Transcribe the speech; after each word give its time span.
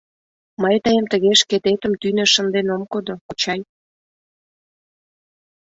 —Мый 0.61 0.75
тыйым 0.83 1.05
тыге 1.11 1.31
шкететым 1.41 1.93
тӱнӧ 2.01 2.25
шынден 2.33 2.67
ом 2.75 2.83
кодо, 2.91 3.13
кочай! 3.25 3.61